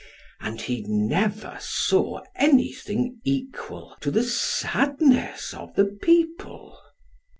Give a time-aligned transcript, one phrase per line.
[0.39, 6.75] And he never saw any thing equal to the sadness of the people.